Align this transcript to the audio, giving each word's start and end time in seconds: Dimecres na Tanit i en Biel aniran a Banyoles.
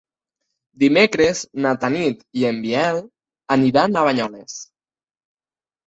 Dimecres 0.83 1.41
na 1.67 1.75
Tanit 1.85 2.27
i 2.41 2.49
en 2.53 2.59
Biel 2.65 3.05
aniran 3.61 3.97
a 4.03 4.07
Banyoles. 4.13 4.61